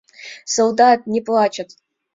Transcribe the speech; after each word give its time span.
Солдат 0.53 0.99
не 1.13 1.21
плачет. 1.27 1.69